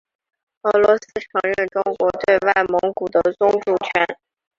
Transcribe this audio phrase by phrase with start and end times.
[0.63, 4.17] 俄罗斯承认中国对外蒙古的宗主权。